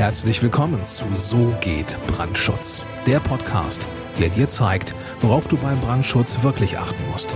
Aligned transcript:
Herzlich 0.00 0.42
willkommen 0.42 0.86
zu 0.86 1.04
So 1.12 1.54
geht 1.60 1.98
Brandschutz, 2.06 2.86
der 3.06 3.20
Podcast, 3.20 3.86
der 4.18 4.30
dir 4.30 4.48
zeigt, 4.48 4.94
worauf 5.20 5.46
du 5.46 5.58
beim 5.58 5.78
Brandschutz 5.78 6.42
wirklich 6.42 6.78
achten 6.78 7.06
musst. 7.10 7.34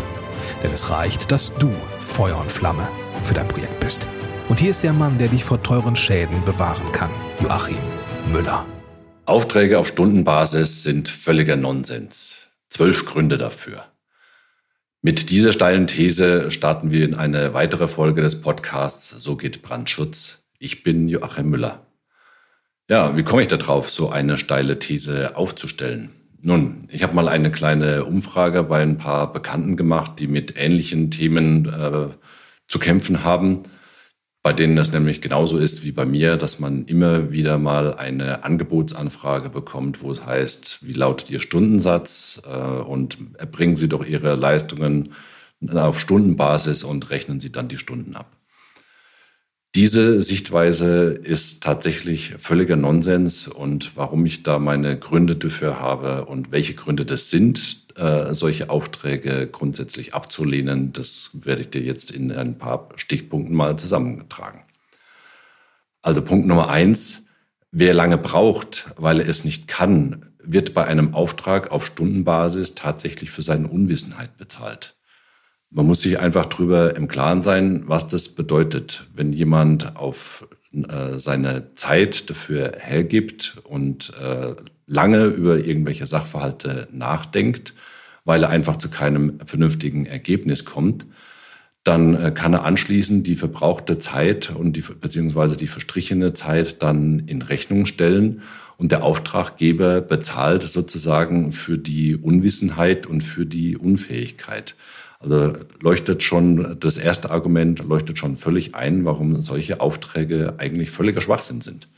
Denn 0.63 0.73
es 0.73 0.89
reicht, 0.89 1.31
dass 1.31 1.53
du 1.57 1.71
Feuer 2.01 2.39
und 2.39 2.51
Flamme 2.51 2.89
für 3.23 3.35
dein 3.35 3.49
Projekt 3.49 3.79
bist. 3.81 4.09
Und 4.49 4.61
hier 4.61 4.71
ist 4.71 4.83
der 4.83 4.95
Mann, 4.95 5.19
der 5.19 5.29
dich 5.29 5.45
vor 5.45 5.63
teuren 5.63 5.95
Schäden 5.95 6.43
bewahren 6.47 6.91
kann, 6.93 7.11
Joachim 7.43 7.77
Müller. 8.33 8.65
Aufträge 9.27 9.79
auf 9.79 9.89
Stundenbasis 9.89 10.85
sind 10.85 11.11
völliger 11.11 11.57
Nonsens. 11.57 12.49
Zwölf 12.71 13.05
Gründe 13.05 13.37
dafür. 13.37 13.85
Mit 15.03 15.29
dieser 15.29 15.53
steilen 15.53 15.87
These 15.87 16.51
starten 16.51 16.91
wir 16.91 17.05
in 17.05 17.13
eine 17.13 17.53
weitere 17.53 17.89
Folge 17.89 18.23
des 18.23 18.41
Podcasts 18.41 19.11
So 19.11 19.37
geht 19.37 19.61
Brandschutz. 19.61 20.39
Ich 20.59 20.83
bin 20.83 21.11
Joachim 21.11 21.51
Müller. 21.51 21.84
Ja, 22.89 23.17
wie 23.17 23.23
komme 23.23 23.41
ich 23.43 23.49
darauf, 23.49 23.91
so 23.91 24.11
eine 24.11 24.37
steile 24.37 24.79
These 24.79 25.37
aufzustellen? 25.37 26.11
Nun, 26.43 26.81
ich 26.91 27.03
habe 27.03 27.15
mal 27.15 27.29
eine 27.29 27.51
kleine 27.51 28.05
Umfrage 28.05 28.63
bei 28.63 28.83
ein 28.83 28.99
paar 28.99 29.33
Bekannten 29.33 29.79
gemacht, 29.79 30.19
die 30.19 30.27
mit 30.27 30.55
ähnlichen 30.59 31.11
Themen 31.11 31.65
äh, 31.67 32.09
zu 32.69 32.79
kämpfen 32.79 33.25
haben, 33.25 33.63
bei 34.43 34.53
denen 34.53 34.77
das 34.77 34.93
nämlich 34.93 35.23
genauso 35.23 35.57
ist 35.57 35.85
wie 35.85 35.93
bei 35.93 36.05
mir, 36.05 36.37
dass 36.37 36.61
man 36.61 36.85
immer 36.85 37.33
wieder 37.33 37.57
mal 37.57 37.95
eine 37.95 38.45
Angebotsanfrage 38.45 39.49
bekommt, 39.49 40.03
wo 40.03 40.11
es 40.11 40.27
heißt, 40.27 40.81
wie 40.83 40.93
lautet 40.93 41.31
Ihr 41.31 41.41
Stundensatz 41.41 42.43
äh, 42.47 42.55
und 42.55 43.17
erbringen 43.39 43.77
Sie 43.77 43.89
doch 43.89 44.05
Ihre 44.05 44.35
Leistungen 44.35 45.15
auf 45.73 45.99
Stundenbasis 45.99 46.85
und 46.85 47.09
rechnen 47.09 47.41
Sie 47.41 47.51
dann 47.51 47.69
die 47.69 47.79
Stunden 47.79 48.15
ab. 48.15 48.37
Diese 49.75 50.23
Sichtweise 50.23 51.09
ist 51.11 51.65
tatsächlich 51.65 52.35
völliger 52.39 52.77
Nonsens 52.77 53.49
und 53.49 53.97
warum 53.97 54.25
ich 54.25 54.45
da 54.45 54.61
meine 54.61 54.97
Gründe 54.97 55.35
dafür 55.35 55.81
habe 55.81 56.27
und 56.27 56.53
welche 56.53 56.75
Gründe 56.75 57.05
das 57.05 57.29
sind, 57.31 57.85
äh, 57.97 58.33
solche 58.35 58.71
Aufträge 58.71 59.49
grundsätzlich 59.49 60.15
abzulehnen, 60.15 60.93
das 60.93 61.31
werde 61.33 61.63
ich 61.63 61.71
dir 61.71 61.81
jetzt 61.81 62.13
in 62.13 62.31
ein 62.31 62.57
paar 62.57 62.89
Stichpunkten 62.95 63.57
mal 63.57 63.77
zusammengetragen. 63.77 64.63
Also 66.03 66.23
Punkt 66.23 66.47
Nummer 66.47 66.69
eins, 66.69 67.25
wer 67.73 67.95
lange 67.95 68.19
braucht, 68.19 68.91
weil 68.97 69.19
er 69.19 69.29
es 69.29 69.43
nicht 69.43 69.67
kann, 69.67 70.31
wird 70.41 70.73
bei 70.73 70.85
einem 70.85 71.15
Auftrag 71.15 71.73
auf 71.73 71.85
Stundenbasis 71.85 72.77
tatsächlich 72.77 73.33
für 73.33 73.43
seine 73.43 73.67
Unwissenheit 73.67 74.37
bezahlt. 74.37 74.95
Man 75.77 75.87
muss 75.87 76.03
sich 76.03 76.21
einfach 76.21 76.47
drüber 76.47 76.95
im 76.95 77.09
Klaren 77.09 77.43
sein, 77.43 77.83
was 77.87 78.07
das 78.07 78.29
bedeutet, 78.29 79.09
wenn 79.13 79.33
jemand 79.33 79.97
auf 79.97 80.47
äh, 80.73 81.19
seine 81.19 81.75
Zeit 81.75 82.31
dafür 82.31 82.75
hergibt 82.79 83.57
und 83.65 84.13
äh, 84.23 84.55
lange 84.87 85.25
über 85.25 85.59
irgendwelche 85.59 86.07
Sachverhalte 86.07 86.87
nachdenkt, 86.93 87.75
weil 88.25 88.45
er 88.45 88.51
einfach 88.51 88.77
zu 88.77 88.89
keinem 88.89 89.41
vernünftigen 89.45 90.07
Ergebnis 90.07 90.65
kommt, 90.65 91.07
dann 91.83 92.15
äh, 92.15 92.31
kann 92.31 92.53
er 92.53 92.65
anschließend 92.65 93.27
die 93.27 93.35
verbrauchte 93.35 93.99
Zeit 93.99 94.53
und 94.55 94.77
die, 94.77 94.83
beziehungsweise 94.83 95.57
die 95.57 95.67
verstrichene 95.67 96.35
Zeit 96.35 96.85
dann 96.85 97.19
in 97.27 97.43
Rechnung 97.43 97.87
stellen 97.87 98.43
und 98.77 98.93
der 98.93 99.03
Auftraggeber 99.03 100.03
bezahlt 100.03 100.63
sozusagen 100.63 101.51
für 101.51 101.79
die 101.79 102.15
Unwissenheit 102.15 103.09
und 103.09 103.23
für 103.23 103.45
die 103.45 103.77
Unfähigkeit. 103.77 104.77
Also 105.25 105.55
leuchtet 105.81 106.23
schon, 106.23 106.77
das 106.79 106.99
erste 106.99 107.31
Argument 107.31 107.83
leuchtet 107.83 108.19
schon 108.19 108.37
völlig 108.37 108.75
ein, 108.75 109.07
warum 109.07 109.41
solche 109.41 109.81
Aufträge 109.81 110.55
eigentlich 110.59 110.91
völliger 110.91 111.23
Schwachsinn 111.23 111.63
sind. 111.63 111.89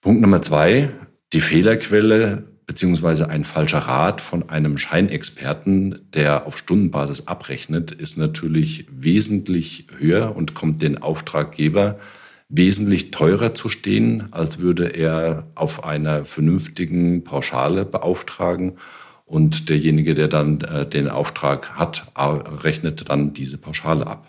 Punkt 0.00 0.22
Nummer 0.22 0.40
zwei, 0.40 0.88
die 1.34 1.42
Fehlerquelle 1.42 2.44
beziehungsweise 2.64 3.28
ein 3.28 3.44
falscher 3.44 3.80
Rat 3.80 4.22
von 4.22 4.48
einem 4.48 4.78
Scheinexperten, 4.78 6.08
der 6.14 6.46
auf 6.46 6.56
Stundenbasis 6.56 7.26
abrechnet, 7.26 7.90
ist 7.90 8.16
natürlich 8.16 8.86
wesentlich 8.90 9.88
höher 9.98 10.34
und 10.34 10.54
kommt 10.54 10.80
den 10.80 11.02
Auftraggeber 11.02 11.98
wesentlich 12.48 13.10
teurer 13.10 13.54
zu 13.54 13.68
stehen, 13.68 14.28
als 14.30 14.58
würde 14.58 14.86
er 14.86 15.48
auf 15.54 15.84
einer 15.84 16.24
vernünftigen 16.24 17.24
Pauschale 17.24 17.84
beauftragen 17.84 18.78
und 19.30 19.68
derjenige, 19.68 20.16
der 20.16 20.26
dann 20.26 20.60
äh, 20.62 20.88
den 20.88 21.08
Auftrag 21.08 21.76
hat, 21.76 22.10
rechnet 22.16 23.08
dann 23.08 23.32
diese 23.32 23.58
Pauschale 23.58 24.04
ab. 24.04 24.26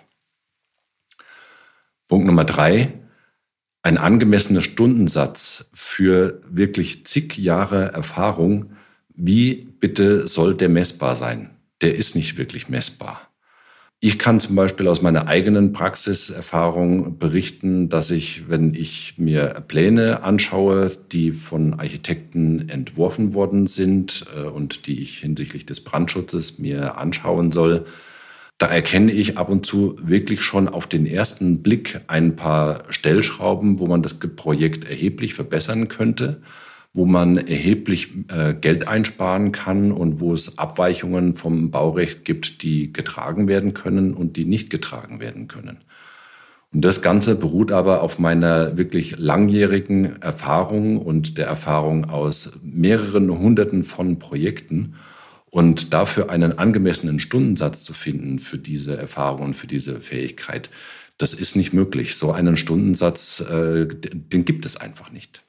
Punkt 2.08 2.28
Nummer 2.28 2.46
drei. 2.46 2.94
Ein 3.82 3.98
angemessener 3.98 4.62
Stundensatz 4.62 5.66
für 5.74 6.44
wirklich 6.48 7.08
zig 7.08 7.36
Jahre 7.40 7.94
Erfahrung. 7.94 8.74
Wie 9.10 9.66
bitte 9.80 10.28
soll 10.28 10.54
der 10.56 10.70
messbar 10.70 11.16
sein? 11.16 11.50
Der 11.82 11.96
ist 11.96 12.16
nicht 12.16 12.38
wirklich 12.38 12.70
messbar. 12.70 13.31
Ich 14.04 14.18
kann 14.18 14.40
zum 14.40 14.56
Beispiel 14.56 14.88
aus 14.88 15.04
meiner 15.04 15.28
eigenen 15.28 15.74
Praxiserfahrung 15.74 17.20
berichten, 17.20 17.88
dass 17.88 18.10
ich, 18.10 18.50
wenn 18.50 18.74
ich 18.74 19.14
mir 19.18 19.64
Pläne 19.68 20.24
anschaue, 20.24 20.90
die 21.12 21.32
von 21.32 21.76
Architekten 21.76 22.68
entworfen 22.68 23.36
worden 23.36 23.68
sind 23.68 24.26
äh, 24.36 24.42
und 24.42 24.88
die 24.88 25.00
ich 25.00 25.20
hinsichtlich 25.20 25.68
des 25.68 25.84
Brandschutzes 25.84 26.58
mir 26.58 26.98
anschauen 26.98 27.52
soll, 27.52 27.86
da 28.58 28.66
erkenne 28.66 29.12
ich 29.12 29.38
ab 29.38 29.50
und 29.50 29.68
zu 29.68 29.96
wirklich 30.02 30.42
schon 30.42 30.68
auf 30.68 30.88
den 30.88 31.06
ersten 31.06 31.62
Blick 31.62 32.02
ein 32.08 32.36
paar 32.36 32.86
Stellschrauben, 32.90 33.78
wo 33.78 33.86
man 33.86 34.02
das 34.02 34.16
Projekt 34.16 34.84
erheblich 34.84 35.36
verbessern 35.36 35.90
könnte 35.90 36.42
wo 36.94 37.06
man 37.06 37.38
erheblich 37.38 38.10
äh, 38.28 38.54
Geld 38.54 38.88
einsparen 38.88 39.52
kann 39.52 39.92
und 39.92 40.20
wo 40.20 40.34
es 40.34 40.58
Abweichungen 40.58 41.36
vom 41.36 41.72
Baurecht 41.72 42.26
gibt, 42.26 42.64
die 42.64 42.92
getragen 42.92 43.48
werden 43.48 43.74
können 43.74 44.14
und 44.14 44.36
die 44.36 44.46
nicht 44.46 44.70
getragen 44.70 45.20
werden 45.20 45.48
können. 45.48 45.78
Und 46.74 46.86
das 46.86 47.02
Ganze 47.02 47.36
beruht 47.36 47.72
aber 47.72 48.02
auf 48.02 48.18
meiner 48.20 48.78
wirklich 48.78 49.18
langjährigen 49.18 50.22
Erfahrung 50.22 50.98
und 50.98 51.38
der 51.38 51.48
Erfahrung 51.48 52.10
aus 52.10 52.52
mehreren 52.64 53.30
Hunderten 53.30 53.84
von 53.84 54.20
Projekten. 54.20 54.96
Und 55.50 55.94
dafür 55.94 56.30
einen 56.30 56.58
angemessenen 56.58 57.20
Stundensatz 57.20 57.84
zu 57.84 57.94
finden 57.94 58.40
für 58.40 58.58
diese 58.58 58.96
Erfahrung 58.98 59.48
und 59.48 59.54
für 59.54 59.68
diese 59.68 60.00
Fähigkeit, 60.00 60.70
das 61.18 61.34
ist 61.34 61.58
nicht 61.58 61.74
möglich. 61.74 62.16
So 62.16 62.32
einen 62.32 62.56
Stundensatz, 62.56 63.42
äh, 63.42 63.86
den 63.86 64.46
gibt 64.46 64.66
es 64.66 64.78
einfach 64.78 65.12
nicht. 65.12 65.44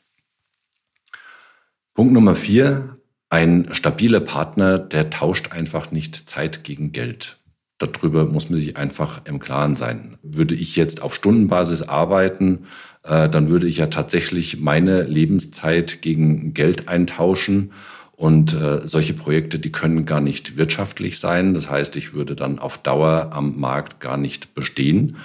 Punkt 1.94 2.14
Nummer 2.14 2.34
vier, 2.34 2.96
ein 3.28 3.68
stabiler 3.72 4.20
Partner, 4.20 4.78
der 4.78 5.10
tauscht 5.10 5.52
einfach 5.52 5.90
nicht 5.90 6.28
Zeit 6.28 6.64
gegen 6.64 6.92
Geld. 6.92 7.38
Darüber 7.76 8.24
muss 8.24 8.48
man 8.48 8.58
sich 8.58 8.78
einfach 8.78 9.22
im 9.26 9.40
Klaren 9.40 9.76
sein. 9.76 10.16
Würde 10.22 10.54
ich 10.54 10.74
jetzt 10.76 11.02
auf 11.02 11.14
Stundenbasis 11.14 11.82
arbeiten, 11.82 12.66
äh, 13.02 13.28
dann 13.28 13.50
würde 13.50 13.66
ich 13.66 13.76
ja 13.76 13.88
tatsächlich 13.88 14.58
meine 14.58 15.02
Lebenszeit 15.02 16.00
gegen 16.00 16.54
Geld 16.54 16.88
eintauschen. 16.88 17.72
Und 18.12 18.54
äh, 18.54 18.86
solche 18.86 19.12
Projekte, 19.12 19.58
die 19.58 19.72
können 19.72 20.06
gar 20.06 20.20
nicht 20.22 20.56
wirtschaftlich 20.56 21.18
sein. 21.18 21.52
Das 21.52 21.68
heißt, 21.68 21.96
ich 21.96 22.14
würde 22.14 22.36
dann 22.36 22.58
auf 22.58 22.78
Dauer 22.78 23.30
am 23.32 23.58
Markt 23.58 24.00
gar 24.00 24.16
nicht 24.16 24.54
bestehen 24.54 25.16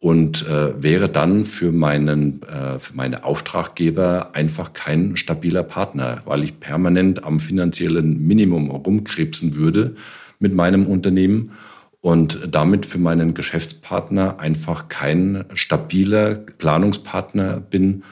und 0.00 0.46
äh, 0.46 0.80
wäre 0.80 1.08
dann 1.08 1.44
für 1.44 1.72
meinen 1.72 2.42
äh, 2.42 2.78
für 2.78 2.94
meine 2.94 3.24
Auftraggeber 3.24 4.30
einfach 4.32 4.72
kein 4.72 5.16
stabiler 5.16 5.64
Partner, 5.64 6.22
weil 6.24 6.44
ich 6.44 6.60
permanent 6.60 7.24
am 7.24 7.40
finanziellen 7.40 8.24
Minimum 8.26 8.70
rumkrebsen 8.70 9.56
würde 9.56 9.96
mit 10.38 10.54
meinem 10.54 10.86
Unternehmen 10.86 11.52
und 12.00 12.38
damit 12.48 12.86
für 12.86 12.98
meinen 12.98 13.34
Geschäftspartner 13.34 14.38
einfach 14.38 14.88
kein 14.88 15.44
stabiler 15.54 16.36
Planungspartner 16.36 17.60
bin. 17.60 18.04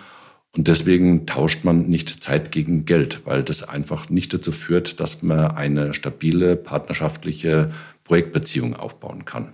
Und 0.57 0.69
deswegen 0.69 1.27
tauscht 1.27 1.65
man 1.65 1.87
nicht 1.87 2.23
Zeit 2.23 2.51
gegen 2.51 2.85
Geld, 2.85 3.21
weil 3.27 3.45
das 3.45 3.63
einfach 3.69 4.09
nicht 4.09 4.33
dazu 4.35 4.51
führt, 4.51 5.01
dass 5.01 5.23
man 5.23 5.53
eine 5.53 5.95
stabile 5.95 6.57
partnerschaftliche 6.57 7.71
Projektbeziehung 8.05 8.75
aufbauen 8.75 9.25
kann. 9.25 9.51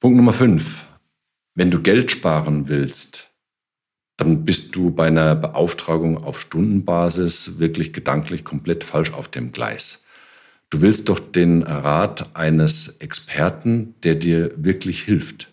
Punkt 0.00 0.16
Nummer 0.16 0.32
fünf. 0.32 0.86
Wenn 1.54 1.70
du 1.70 1.82
Geld 1.82 2.10
sparen 2.10 2.70
willst, 2.70 3.32
dann 4.16 4.46
bist 4.46 4.74
du 4.74 4.90
bei 4.90 5.08
einer 5.08 5.34
Beauftragung 5.34 6.24
auf 6.24 6.40
Stundenbasis 6.40 7.58
wirklich 7.58 7.92
gedanklich 7.92 8.42
komplett 8.42 8.82
falsch 8.82 9.12
auf 9.12 9.28
dem 9.28 9.52
Gleis. 9.52 10.02
Du 10.70 10.80
willst 10.80 11.10
doch 11.10 11.18
den 11.18 11.62
Rat 11.64 12.34
eines 12.34 12.96
Experten, 13.00 13.94
der 14.02 14.14
dir 14.14 14.52
wirklich 14.56 15.02
hilft. 15.02 15.52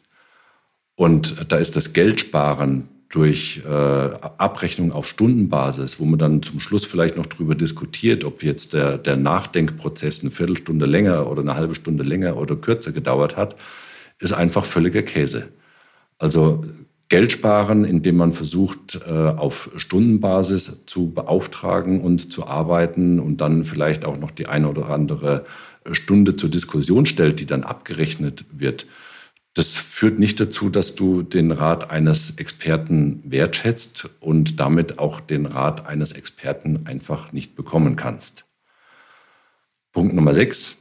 Und 0.95 1.51
da 1.51 1.57
ist 1.57 1.75
das 1.75 1.91
Geldsparen 1.91 2.87
durch 3.09 3.63
äh, 3.65 3.69
Abrechnung 3.69 4.93
auf 4.93 5.09
Stundenbasis, 5.09 5.99
wo 5.99 6.05
man 6.05 6.19
dann 6.19 6.41
zum 6.41 6.61
Schluss 6.61 6.85
vielleicht 6.85 7.17
noch 7.17 7.25
drüber 7.25 7.55
diskutiert, 7.55 8.23
ob 8.23 8.43
jetzt 8.43 8.71
der, 8.71 8.97
der 8.97 9.17
Nachdenkprozess 9.17 10.21
eine 10.21 10.31
Viertelstunde 10.31 10.85
länger 10.85 11.29
oder 11.29 11.41
eine 11.41 11.55
halbe 11.55 11.75
Stunde 11.75 12.05
länger 12.05 12.37
oder 12.37 12.55
kürzer 12.55 12.93
gedauert 12.93 13.35
hat, 13.35 13.57
ist 14.19 14.33
einfach 14.33 14.65
völliger 14.65 15.03
Käse. 15.03 15.49
Also 16.17 16.63
Geld 17.09 17.31
sparen, 17.31 17.85
indem 17.85 18.17
man 18.17 18.33
versucht, 18.33 18.99
äh, 19.07 19.11
auf 19.11 19.71
Stundenbasis 19.77 20.85
zu 20.85 21.11
beauftragen 21.11 22.01
und 22.01 22.31
zu 22.31 22.45
arbeiten 22.47 23.19
und 23.19 23.37
dann 23.37 23.63
vielleicht 23.63 24.03
auch 24.03 24.17
noch 24.17 24.31
die 24.31 24.47
eine 24.47 24.67
oder 24.69 24.89
andere 24.89 25.45
Stunde 25.93 26.35
zur 26.35 26.49
Diskussion 26.49 27.05
stellt, 27.05 27.39
die 27.39 27.45
dann 27.45 27.63
abgerechnet 27.63 28.45
wird. 28.51 28.87
Das 29.53 29.75
führt 29.75 30.19
nicht 30.19 30.39
dazu, 30.39 30.69
dass 30.69 30.95
du 30.95 31.23
den 31.23 31.51
Rat 31.51 31.89
eines 31.89 32.31
Experten 32.37 33.23
wertschätzt 33.25 34.09
und 34.19 34.59
damit 34.59 34.99
auch 34.99 35.19
den 35.19 35.45
Rat 35.45 35.87
eines 35.87 36.11
Experten 36.11 36.85
einfach 36.85 37.31
nicht 37.31 37.55
bekommen 37.55 37.95
kannst. 37.95 38.45
Punkt 39.93 40.13
Nummer 40.13 40.33
sechs. 40.33 40.77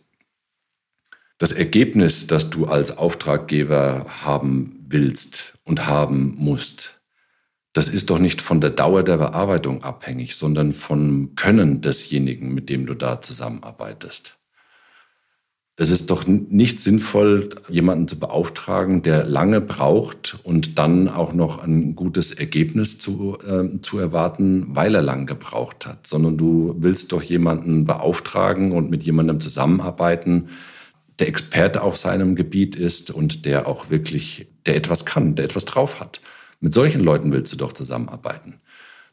Das 1.39 1.53
Ergebnis, 1.53 2.27
das 2.27 2.49
du 2.49 2.67
als 2.67 2.97
Auftraggeber 2.97 4.07
haben 4.25 4.85
willst 4.89 5.59
und 5.65 5.87
haben 5.87 6.35
musst, 6.39 7.01
das 7.75 7.91
ist 7.91 8.09
doch 8.09 8.19
nicht 8.19 8.41
von 8.41 8.63
der 8.63 8.71
Dauer 8.71 9.03
der 9.03 9.19
Bearbeitung 9.19 9.83
abhängig, 9.83 10.37
sondern 10.37 10.73
vom 10.73 11.35
Können 11.35 11.83
desjenigen, 11.83 12.55
mit 12.55 12.71
dem 12.71 12.87
du 12.87 12.95
da 12.95 13.21
zusammenarbeitest. 13.21 14.39
Es 15.79 15.91
ist 15.91 16.09
doch 16.09 16.27
nicht 16.27 16.81
sinnvoll, 16.81 17.51
jemanden 17.69 18.09
zu 18.09 18.19
beauftragen, 18.19 19.03
der 19.03 19.27
lange 19.27 19.61
braucht 19.61 20.39
und 20.43 20.79
dann 20.79 21.07
auch 21.07 21.35
noch 21.35 21.63
ein 21.63 21.95
gutes 21.95 22.33
Ergebnis 22.33 22.99
zu, 22.99 23.37
äh, 23.47 23.83
zu 23.83 23.99
erwarten, 23.99 24.69
weil 24.71 24.95
er 24.95 25.03
lang 25.03 25.27
gebraucht 25.27 25.85
hat, 25.85 26.07
sondern 26.07 26.39
du 26.39 26.75
willst 26.79 27.13
doch 27.13 27.23
jemanden 27.23 27.85
beauftragen 27.85 28.73
und 28.73 28.89
mit 28.89 29.03
jemandem 29.03 29.39
zusammenarbeiten, 29.39 30.49
der 31.19 31.29
Experte 31.29 31.83
auf 31.83 31.97
seinem 31.97 32.35
Gebiet 32.35 32.77
ist 32.77 33.11
und 33.11 33.47
der 33.47 33.67
auch 33.67 33.91
wirklich, 33.91 34.49
der 34.67 34.77
etwas 34.77 35.07
kann, 35.07 35.35
der 35.35 35.47
etwas 35.47 35.65
drauf 35.65 36.01
hat. 36.01 36.21
Mit 36.61 36.75
solchen 36.75 37.03
Leuten 37.03 37.33
willst 37.33 37.53
du 37.53 37.57
doch 37.57 37.73
zusammenarbeiten. 37.73 38.61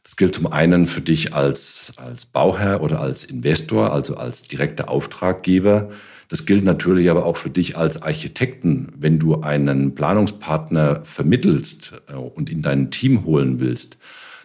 Das 0.04 0.18
gilt 0.18 0.36
zum 0.36 0.48
einen 0.48 0.86
für 0.86 1.00
dich 1.00 1.34
als, 1.34 1.94
als 1.96 2.26
Bauherr 2.26 2.82
oder 2.82 3.00
als 3.00 3.24
Investor, 3.24 3.94
also 3.94 4.18
als 4.18 4.44
direkter 4.44 4.90
Auftraggeber. 4.90 5.92
Das 6.28 6.46
gilt 6.46 6.66
natürlich 6.66 7.10
aber 7.10 7.26
auch 7.26 7.38
für 7.38 7.50
dich 7.50 7.78
als 7.78 8.02
Architekten, 8.02 8.92
wenn 8.98 9.18
du 9.18 9.42
einen 9.42 9.96
Planungspartner 9.96 11.02
vermittelst 11.06 11.94
äh, 12.08 12.16
und 12.16 12.50
in 12.50 12.62
dein 12.62 12.92
Team 12.92 13.24
holen 13.24 13.62
willst. 13.62 13.98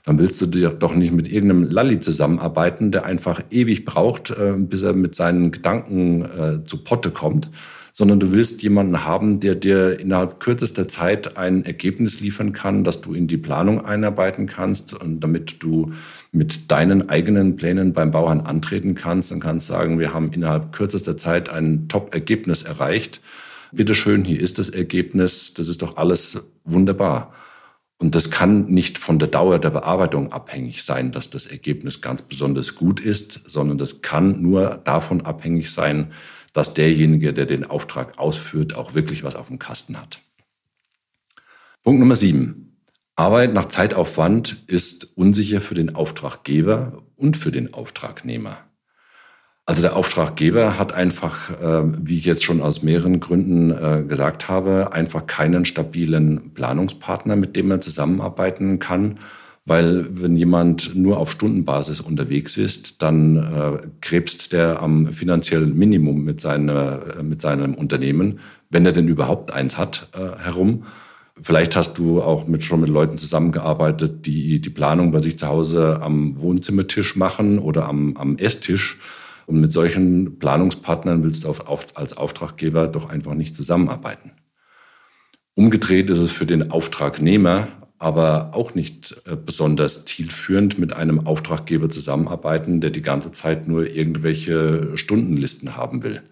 Dann 0.05 0.19
willst 0.19 0.41
du 0.41 0.47
doch 0.47 0.95
nicht 0.95 1.13
mit 1.13 1.31
irgendeinem 1.31 1.65
Lalli 1.65 1.99
zusammenarbeiten, 2.01 2.91
der 2.91 3.05
einfach 3.05 3.43
ewig 3.51 3.85
braucht, 3.85 4.31
äh, 4.31 4.55
bis 4.57 4.83
er 4.83 4.93
mit 4.93 5.15
seinen 5.15 5.51
Gedanken 5.51 6.23
äh, 6.23 6.65
zu 6.65 6.79
Potte 6.85 7.11
kommt, 7.11 7.51
sondern 7.93 8.21
du 8.21 8.31
willst 8.31 8.63
jemanden 8.63 9.05
haben, 9.05 9.41
der 9.41 9.57
dir 9.57 9.99
innerhalb 9.99 10.39
kürzester 10.39 10.87
Zeit 10.87 11.37
ein 11.37 11.65
Ergebnis 11.65 12.21
liefern 12.21 12.53
kann, 12.53 12.85
dass 12.85 13.01
du 13.01 13.13
in 13.13 13.27
die 13.27 13.37
Planung 13.39 13.85
einarbeiten 13.85 14.47
kannst 14.47 14.95
und 14.95 15.19
damit 15.21 15.63
du 15.65 15.91
mit 16.31 16.71
deinen 16.71 17.09
eigenen 17.09 17.57
Plänen 17.57 17.93
beim 17.93 18.13
Bauern 18.13 18.41
antreten 18.41 18.95
kannst 18.95 19.33
und 19.33 19.41
kannst 19.41 19.67
sagen, 19.67 19.99
wir 19.99 20.15
haben 20.15 20.31
innerhalb 20.33 20.73
kürzester 20.73 21.17
Zeit 21.17 21.49
ein 21.49 21.89
Top-Ergebnis 21.89 22.63
erreicht. 22.63 23.21
Bitte 23.73 23.95
schön, 23.95 24.25
hier 24.25 24.41
ist 24.41 24.61
das 24.61 24.71
Ergebnis. 24.71 25.53
Das 25.55 25.69
ist 25.69 25.83
doch 25.83 25.97
alles 25.97 26.43
wunderbar. 26.65 27.33
Und 28.01 28.15
das 28.15 28.31
kann 28.31 28.67
nicht 28.67 28.97
von 28.97 29.19
der 29.19 29.29
Dauer 29.29 29.59
der 29.59 29.71
Bearbeitung 29.71 30.33
abhängig 30.33 30.85
sein, 30.85 31.11
dass 31.11 31.31
das 31.31 31.49
Ergebnis 31.49 32.01
ganz 32.01 32.23
besonders 32.23 32.77
gut 32.77 33.01
ist, 33.01 33.51
sondern 33.51 33.77
das 33.77 34.03
kann 34.03 34.41
nur 34.41 34.81
davon 34.85 35.23
abhängig 35.23 35.73
sein, 35.73 36.13
dass 36.53 36.75
derjenige, 36.75 37.33
der 37.33 37.47
den 37.47 37.65
Auftrag 37.65 38.19
ausführt, 38.19 38.75
auch 38.75 38.95
wirklich 38.95 39.25
was 39.25 39.35
auf 39.35 39.49
dem 39.49 39.59
Kasten 39.59 40.01
hat. 40.01 40.21
Punkt 41.83 41.99
Nummer 41.99 42.17
sieben. 42.17 42.77
Arbeit 43.17 43.53
nach 43.53 43.67
Zeitaufwand 43.67 44.65
ist 44.69 45.17
unsicher 45.17 45.61
für 45.61 45.75
den 45.75 45.97
Auftraggeber 45.97 47.03
und 47.17 47.37
für 47.37 47.51
den 47.51 47.75
Auftragnehmer. 47.75 48.68
Also 49.69 49.83
der 49.83 49.97
Auftraggeber 49.97 50.79
hat 50.79 50.95
einfach, 50.95 51.51
äh, 51.61 51.83
wie 52.01 52.17
ich 52.17 52.25
jetzt 52.25 52.43
schon 52.43 52.63
aus 52.63 52.83
mehreren 52.83 53.21
Gründen 53.21 53.71
äh, 53.71 54.03
gesagt 54.03 54.49
habe, 54.49 54.95
einfach 54.95 55.27
keinen 55.27 55.67
stabilen 55.67 56.55
Planungspartner, 56.55 57.37
mit 57.37 57.55
dem 57.55 57.71
er 57.71 57.83
zusammenarbeiten 57.83 58.79
kann 58.79 59.19
weil 59.67 60.07
wenn 60.11 60.35
jemand 60.35 60.95
nur 60.95 61.19
auf 61.19 61.31
Stundenbasis 61.31 62.01
unterwegs 62.01 62.57
ist, 62.57 63.03
dann 63.03 63.37
äh, 63.37 63.87
krebst 64.01 64.55
der 64.55 64.81
am 64.81 65.09
finanziellen 65.09 65.77
Minimum 65.77 66.25
mit, 66.25 66.41
seiner, 66.41 67.19
äh, 67.19 67.23
mit 67.23 67.43
seinem 67.43 67.75
Unternehmen, 67.75 68.39
wenn 68.71 68.87
er 68.87 68.93
denn 68.93 69.09
überhaupt 69.09 69.53
eins 69.53 69.77
hat, 69.77 70.09
herum. 70.15 70.85
Vielleicht 71.41 71.77
hast 71.77 71.99
du 71.99 72.23
auch 72.23 72.47
mit, 72.47 72.63
schon 72.63 72.81
mit 72.81 72.89
Leuten 72.89 73.19
zusammengearbeitet, 73.19 74.25
die 74.25 74.61
die 74.61 74.71
Planung 74.71 75.13
bei 75.13 75.19
sich 75.19 75.39
zu 75.39 75.49
Hause 75.49 76.01
am 76.01 76.41
Wohnzimmertisch 76.41 77.17
machen 77.17 77.59
oder 77.59 77.87
am, 77.87 78.17
am 78.17 78.39
Esstisch. 78.39 78.99
Und 79.49 79.63
mit 79.63 79.73
solchen 79.73 80.39
Planungspartnern 80.39 81.25
willst 81.25 81.45
du 81.45 81.49
auf, 81.49 81.61
auf, 81.61 81.87
als 81.97 82.15
Auftraggeber 82.15 82.87
doch 82.87 83.09
einfach 83.09 83.33
nicht 83.33 83.57
zusammenarbeiten. 83.57 84.33
Umgedreht 85.55 86.11
ist 86.11 86.19
es 86.19 86.31
für 86.31 86.45
den 86.45 86.71
Auftragnehmer 86.71 87.69
aber 87.99 88.51
auch 88.53 88.75
nicht 88.75 89.23
äh, 89.27 89.37
besonders 89.37 90.05
zielführend 90.05 90.79
mit 90.79 90.93
einem 90.93 91.27
Auftraggeber 91.27 91.89
zusammenarbeiten, 91.89 92.81
der 92.81 92.91
die 92.91 93.03
ganze 93.03 93.33
Zeit 93.33 93.67
nur 93.67 93.89
irgendwelche 93.89 94.97
Stundenlisten 94.97 95.77
haben 95.77 96.05
will. 96.05 96.23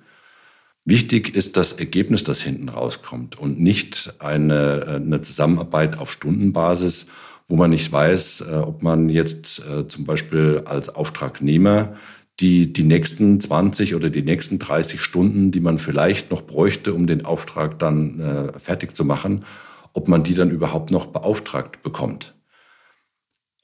Wichtig 0.84 1.34
ist 1.34 1.56
das 1.56 1.72
Ergebnis, 1.72 2.22
das 2.22 2.40
hinten 2.40 2.68
rauskommt 2.68 3.36
und 3.36 3.58
nicht 3.58 4.14
eine, 4.20 4.84
äh, 4.86 4.94
eine 4.96 5.22
Zusammenarbeit 5.22 5.98
auf 5.98 6.12
Stundenbasis, 6.12 7.06
wo 7.48 7.56
man 7.56 7.70
nicht 7.70 7.90
weiß, 7.90 8.42
äh, 8.52 8.54
ob 8.56 8.82
man 8.82 9.08
jetzt 9.08 9.62
zum 9.88 10.04
Beispiel 10.04 10.62
als 10.66 10.94
Auftragnehmer 10.94 11.96
die, 12.40 12.72
die 12.72 12.84
nächsten 12.84 13.40
20 13.40 13.94
oder 13.94 14.10
die 14.10 14.22
nächsten 14.22 14.58
30 14.58 15.00
Stunden, 15.00 15.50
die 15.50 15.60
man 15.60 15.78
vielleicht 15.78 16.30
noch 16.30 16.42
bräuchte, 16.42 16.92
um 16.92 17.06
den 17.06 17.24
Auftrag 17.24 17.78
dann 17.78 18.20
äh, 18.20 18.58
fertig 18.58 18.94
zu 18.94 19.04
machen, 19.04 19.44
ob 19.92 20.08
man 20.08 20.22
die 20.22 20.34
dann 20.34 20.50
überhaupt 20.50 20.90
noch 20.90 21.06
beauftragt 21.06 21.82
bekommt. 21.82 22.34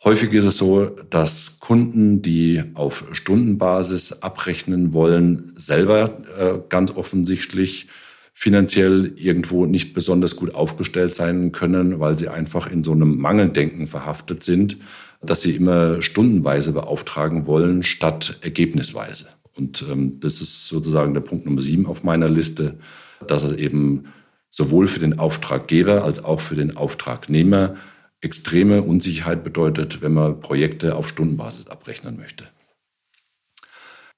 Häufig 0.05 0.33
ist 0.33 0.47
es 0.47 0.57
so, 0.57 0.87
dass 0.87 1.61
Kunden, 1.61 2.23
die 2.23 2.65
auf 2.75 3.07
Stundenbasis 3.13 4.23
abrechnen 4.23 4.95
wollen, 4.95 5.53
selber 5.55 6.23
äh, 6.37 6.59
ganz 6.69 6.91
offensichtlich 6.93 7.87
finanziell 8.33 9.13
irgendwo 9.17 9.67
nicht 9.67 9.95
besonders 9.95 10.37
gut 10.37 10.55
aufgestellt 10.55 11.15
sein 11.15 11.53
können, 11.53 12.01
weil 12.01 12.19
sie 12.19 12.29
einfach 12.29 12.71
in 12.71 12.83
so 12.83 12.93
einem 12.93 13.19
Mangeldenken 13.19 13.87
verhaftet 13.87 14.43
sind, 14.43 14.79
dass 15.21 15.43
sie 15.43 15.55
immer 15.55 16.03
stundenweise 16.03 16.73
beauftragen 16.73 17.47
wollen 17.47 17.83
statt 17.83 18.39
ergebnisweise. 18.43 19.29
Und 19.55 19.85
ähm, 19.89 20.19
das 20.21 20.41
ist 20.41 20.69
sozusagen 20.69 21.15
der 21.15 21.21
Punkt 21.21 21.45
Nummer 21.45 21.61
sieben 21.61 21.87
auf 21.87 22.03
meiner 22.03 22.29
Liste, 22.29 22.79
dass 23.27 23.45
es 23.45 23.53
eben 23.53 24.05
sowohl 24.49 24.87
für 24.87 25.01
den 25.01 25.19
Auftraggeber 25.19 26.05
als 26.05 26.25
auch 26.25 26.41
für 26.41 26.55
den 26.55 26.77
Auftragnehmer 26.77 27.77
extreme 28.21 28.83
Unsicherheit 28.83 29.45
bedeutet, 29.45 30.01
wenn 30.01 30.13
man 30.13 30.41
Projekte 30.41 30.97
auf 30.97 31.09
Stundenbasis 31.09 31.67
abrechnen 31.67 32.17
möchte. 32.17 32.45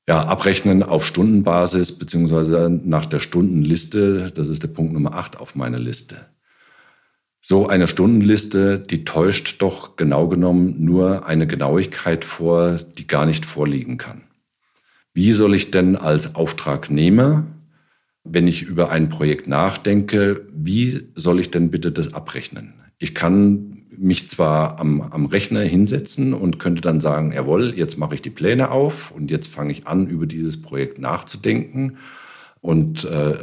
Ja, 0.06 0.24
abrechnen 0.24 0.82
auf 0.82 1.06
Stundenbasis 1.06 1.92
beziehungsweise 1.98 2.68
nach 2.84 3.06
der 3.06 3.20
Stundenliste, 3.20 4.30
das 4.34 4.48
ist 4.48 4.62
der 4.62 4.68
Punkt 4.68 4.92
Nummer 4.92 5.14
8 5.14 5.38
auf 5.38 5.54
meiner 5.54 5.78
Liste. 5.78 6.26
So 7.40 7.68
eine 7.68 7.86
Stundenliste, 7.86 8.78
die 8.78 9.04
täuscht 9.04 9.60
doch 9.62 9.96
genau 9.96 10.28
genommen 10.28 10.84
nur 10.84 11.26
eine 11.26 11.46
Genauigkeit 11.46 12.24
vor, 12.24 12.78
die 12.98 13.06
gar 13.06 13.26
nicht 13.26 13.44
vorliegen 13.44 13.96
kann. 13.96 14.22
Wie 15.14 15.32
soll 15.32 15.54
ich 15.54 15.70
denn 15.70 15.96
als 15.96 16.34
Auftragnehmer 16.34 17.46
wenn 18.24 18.46
ich 18.46 18.62
über 18.62 18.90
ein 18.90 19.10
Projekt 19.10 19.46
nachdenke, 19.46 20.46
wie 20.52 21.08
soll 21.14 21.38
ich 21.40 21.50
denn 21.50 21.70
bitte 21.70 21.92
das 21.92 22.14
abrechnen? 22.14 22.74
Ich 22.98 23.14
kann 23.14 23.83
mich 23.98 24.28
zwar 24.30 24.78
am, 24.78 25.00
am 25.00 25.26
Rechner 25.26 25.62
hinsetzen 25.62 26.34
und 26.34 26.58
könnte 26.58 26.80
dann 26.82 27.00
sagen, 27.00 27.32
jawohl, 27.32 27.74
jetzt 27.76 27.98
mache 27.98 28.14
ich 28.14 28.22
die 28.22 28.30
Pläne 28.30 28.70
auf 28.70 29.10
und 29.10 29.30
jetzt 29.30 29.48
fange 29.48 29.72
ich 29.72 29.86
an, 29.86 30.06
über 30.06 30.26
dieses 30.26 30.60
Projekt 30.60 30.98
nachzudenken 30.98 31.98
und 32.64 33.04
äh, 33.04 33.34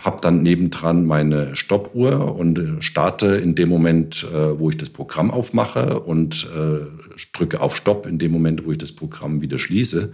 habe 0.00 0.22
dann 0.22 0.42
nebendran 0.42 1.04
meine 1.04 1.54
Stoppuhr 1.56 2.34
und 2.34 2.82
starte 2.82 3.36
in 3.36 3.54
dem 3.54 3.68
Moment, 3.68 4.26
äh, 4.32 4.58
wo 4.58 4.70
ich 4.70 4.78
das 4.78 4.88
Programm 4.88 5.30
aufmache 5.30 6.00
und 6.00 6.48
äh, 6.56 6.86
drücke 7.34 7.60
auf 7.60 7.76
Stopp 7.76 8.06
in 8.06 8.18
dem 8.18 8.32
Moment, 8.32 8.64
wo 8.64 8.72
ich 8.72 8.78
das 8.78 8.92
Programm 8.92 9.42
wieder 9.42 9.58
schließe. 9.58 10.12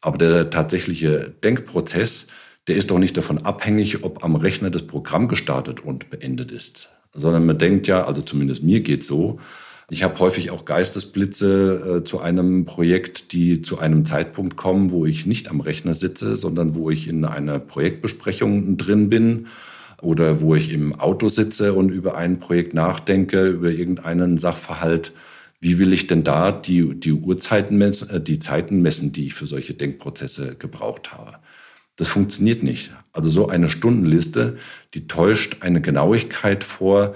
Aber 0.00 0.16
der 0.16 0.48
tatsächliche 0.48 1.34
Denkprozess, 1.44 2.26
der 2.68 2.76
ist 2.76 2.90
doch 2.90 2.98
nicht 2.98 3.18
davon 3.18 3.36
abhängig, 3.44 4.02
ob 4.02 4.24
am 4.24 4.34
Rechner 4.34 4.70
das 4.70 4.86
Programm 4.86 5.28
gestartet 5.28 5.80
und 5.80 6.08
beendet 6.08 6.52
ist, 6.52 6.90
sondern 7.12 7.46
man 7.46 7.58
denkt 7.58 7.86
ja, 7.86 8.04
also 8.06 8.22
zumindest 8.22 8.62
mir 8.62 8.80
geht 8.80 9.04
so, 9.04 9.38
ich 9.92 10.04
habe 10.04 10.18
häufig 10.20 10.52
auch 10.52 10.64
Geistesblitze 10.64 11.98
äh, 11.98 12.04
zu 12.04 12.20
einem 12.20 12.64
Projekt, 12.64 13.32
die 13.32 13.60
zu 13.60 13.80
einem 13.80 14.06
Zeitpunkt 14.06 14.56
kommen, 14.56 14.92
wo 14.92 15.04
ich 15.04 15.26
nicht 15.26 15.50
am 15.50 15.60
Rechner 15.60 15.94
sitze, 15.94 16.36
sondern 16.36 16.76
wo 16.76 16.90
ich 16.90 17.08
in 17.08 17.24
einer 17.24 17.58
Projektbesprechung 17.58 18.76
drin 18.76 19.10
bin 19.10 19.48
oder 20.00 20.40
wo 20.40 20.54
ich 20.54 20.72
im 20.72 20.94
Auto 20.94 21.28
sitze 21.28 21.74
und 21.74 21.90
über 21.90 22.16
ein 22.16 22.38
Projekt 22.38 22.72
nachdenke, 22.72 23.48
über 23.48 23.70
irgendeinen 23.70 24.38
Sachverhalt. 24.38 25.12
Wie 25.60 25.80
will 25.80 25.92
ich 25.92 26.06
denn 26.06 26.22
da 26.22 26.52
die, 26.52 26.94
die 26.94 27.12
Uhrzeiten 27.12 27.76
messen, 27.76 28.10
äh, 28.10 28.20
die 28.20 28.38
Zeiten 28.38 28.82
messen, 28.82 29.10
die 29.10 29.26
ich 29.26 29.34
für 29.34 29.46
solche 29.46 29.74
Denkprozesse 29.74 30.54
gebraucht 30.54 31.12
habe? 31.12 31.38
Das 32.00 32.08
funktioniert 32.08 32.62
nicht. 32.62 32.92
Also 33.12 33.28
so 33.28 33.48
eine 33.48 33.68
Stundenliste, 33.68 34.56
die 34.94 35.06
täuscht 35.06 35.58
eine 35.60 35.82
Genauigkeit 35.82 36.64
vor, 36.64 37.14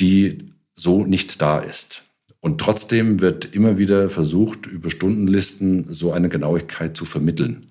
die 0.00 0.54
so 0.72 1.04
nicht 1.04 1.42
da 1.42 1.58
ist. 1.58 2.04
Und 2.40 2.58
trotzdem 2.58 3.20
wird 3.20 3.54
immer 3.54 3.76
wieder 3.76 4.08
versucht, 4.08 4.64
über 4.64 4.88
Stundenlisten 4.88 5.92
so 5.92 6.10
eine 6.10 6.30
Genauigkeit 6.30 6.96
zu 6.96 7.04
vermitteln. 7.04 7.66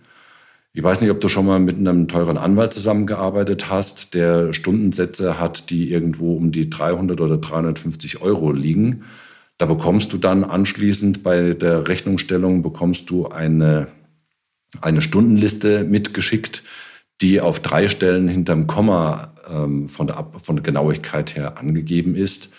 Ich 0.74 0.84
weiß 0.84 1.02
nicht, 1.02 1.10
ob 1.10 1.22
du 1.22 1.28
schon 1.28 1.48
mal 1.48 1.60
mit 1.60 1.78
einem 1.78 2.08
teuren 2.08 2.38
Anwalt 2.38 2.74
zusammengearbeitet 2.74 3.72
hast, 3.72 4.14
der 4.14 4.54
Stundensätze 4.54 5.40
hat, 5.40 5.72
die 5.72 5.92
irgendwo 5.92 6.36
um 6.36 6.52
die 6.52 6.70
300 6.70 7.20
oder 7.20 7.38
350 7.38 8.22
Euro 8.22 8.52
liegen. 8.52 9.06
Da 9.58 9.66
bekommst 9.66 10.14
du 10.14 10.20
dann 10.20 10.44
anschließend 10.44 11.24
bei 11.24 11.56
der 11.56 11.88
Rechnungsstellung 11.88 12.62
bekommst 12.62 13.10
du 13.10 13.28
eine, 13.28 13.88
eine 14.82 15.02
Stundenliste 15.02 15.84
mitgeschickt, 15.84 16.64
die 17.22 17.42
auf 17.42 17.60
drei 17.60 17.88
Stellen 17.88 18.28
hinterm 18.28 18.68
Komma 18.68 19.34
ähm, 19.50 19.88
von, 19.88 20.08
der, 20.08 20.28
von 20.42 20.58
der 20.58 20.64
Genauigkeit 20.64 21.36
her 21.36 21.58
angegeben 21.58 22.16
ist. 22.16 22.50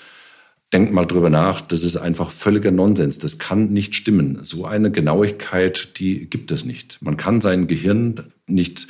Denkt 0.73 0.93
mal 0.93 1.05
drüber 1.05 1.31
nach, 1.31 1.61
das 1.61 1.85
ist 1.85 1.97
einfach 1.97 2.31
völliger 2.31 2.71
Nonsens. 2.71 3.19
Das 3.19 3.39
kann 3.39 3.73
nicht 3.73 3.95
stimmen. 3.95 4.43
So 4.43 4.65
eine 4.65 4.91
Genauigkeit, 4.91 5.99
die 5.99 6.29
gibt 6.29 6.51
es 6.51 6.65
nicht. 6.65 6.99
Man 7.01 7.17
kann 7.17 7.41
sein 7.41 7.67
Gehirn 7.67 8.33
nicht 8.47 8.89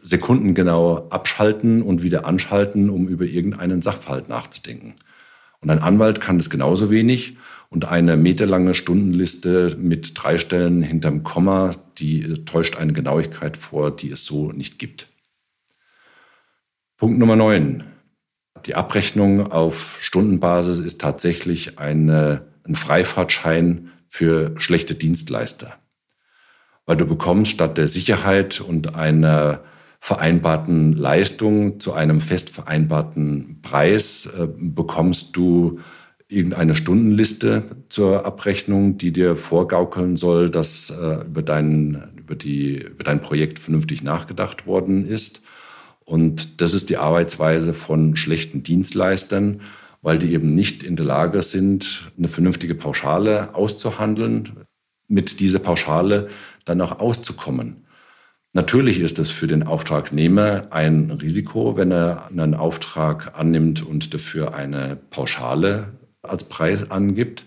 sekundengenau 0.00 1.08
abschalten 1.08 1.82
und 1.82 2.02
wieder 2.02 2.24
anschalten, 2.24 2.88
um 2.90 3.08
über 3.08 3.24
irgendeinen 3.24 3.82
Sachverhalt 3.82 4.28
nachzudenken. 4.28 4.94
Und 5.60 5.70
ein 5.70 5.80
Anwalt 5.80 6.20
kann 6.20 6.38
das 6.38 6.50
genauso 6.50 6.90
wenig. 6.90 7.36
Und 7.68 7.86
eine 7.86 8.16
meterlange 8.16 8.74
Stundenliste 8.74 9.76
mit 9.78 10.12
drei 10.14 10.38
Stellen 10.38 10.82
hinterm 10.82 11.24
Komma, 11.24 11.72
die 11.98 12.44
täuscht 12.44 12.76
eine 12.76 12.92
Genauigkeit 12.92 13.56
vor, 13.56 13.94
die 13.94 14.10
es 14.10 14.24
so 14.24 14.52
nicht 14.52 14.78
gibt. 14.78 15.08
Punkt 16.96 17.18
Nummer 17.18 17.36
neun. 17.36 17.84
Die 18.64 18.74
Abrechnung 18.74 19.50
auf 19.52 19.98
Stundenbasis 20.00 20.78
ist 20.78 21.00
tatsächlich 21.00 21.78
eine, 21.78 22.46
ein 22.64 22.74
Freifahrtschein 22.74 23.90
für 24.08 24.54
schlechte 24.58 24.94
Dienstleister. 24.94 25.74
Weil 26.86 26.96
du 26.96 27.06
bekommst 27.06 27.52
statt 27.52 27.76
der 27.76 27.88
Sicherheit 27.88 28.60
und 28.60 28.94
einer 28.94 29.60
vereinbarten 30.06 30.92
Leistung 30.92 31.80
zu 31.80 31.92
einem 31.92 32.20
fest 32.20 32.50
vereinbarten 32.50 33.58
Preis 33.62 34.26
äh, 34.26 34.46
bekommst 34.56 35.34
du 35.34 35.80
irgendeine 36.28 36.76
Stundenliste 36.76 37.64
zur 37.88 38.24
Abrechnung, 38.24 38.98
die 38.98 39.10
dir 39.10 39.34
vorgaukeln 39.34 40.14
soll, 40.14 40.48
dass 40.48 40.90
äh, 40.90 41.24
über, 41.26 41.42
dein, 41.42 42.04
über, 42.16 42.36
die, 42.36 42.82
über 42.82 43.02
dein 43.02 43.20
Projekt 43.20 43.58
vernünftig 43.58 44.04
nachgedacht 44.04 44.64
worden 44.64 45.08
ist. 45.08 45.42
Und 46.04 46.60
das 46.60 46.72
ist 46.72 46.88
die 46.88 46.98
Arbeitsweise 46.98 47.74
von 47.74 48.14
schlechten 48.14 48.62
Dienstleistern, 48.62 49.60
weil 50.02 50.20
die 50.20 50.32
eben 50.32 50.50
nicht 50.50 50.84
in 50.84 50.94
der 50.94 51.06
Lage 51.06 51.42
sind, 51.42 52.12
eine 52.16 52.28
vernünftige 52.28 52.76
Pauschale 52.76 53.56
auszuhandeln, 53.56 54.50
mit 55.08 55.40
dieser 55.40 55.58
Pauschale 55.58 56.28
dann 56.64 56.80
auch 56.80 57.00
auszukommen. 57.00 57.85
Natürlich 58.56 59.00
ist 59.00 59.18
es 59.18 59.30
für 59.30 59.46
den 59.46 59.64
Auftragnehmer 59.64 60.68
ein 60.70 61.10
Risiko, 61.10 61.76
wenn 61.76 61.90
er 61.92 62.28
einen 62.28 62.54
Auftrag 62.54 63.38
annimmt 63.38 63.86
und 63.86 64.14
dafür 64.14 64.54
eine 64.54 64.96
Pauschale 65.10 65.88
als 66.22 66.44
Preis 66.44 66.90
angibt, 66.90 67.44